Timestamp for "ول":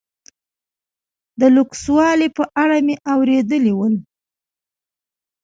3.75-3.95